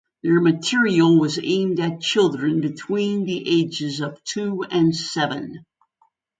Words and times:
Their 0.23 0.41
material 0.41 1.19
was 1.19 1.37
aimed 1.37 1.79
at 1.79 2.01
children 2.01 2.59
between 2.59 3.23
the 3.25 3.47
ages 3.61 3.99
of 3.99 4.19
two 4.23 4.63
and 4.63 4.95
seven. 4.95 5.63